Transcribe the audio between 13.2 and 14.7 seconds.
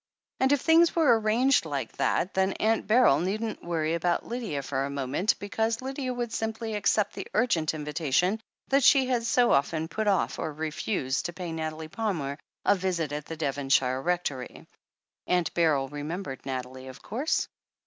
the Devonshire Rectory.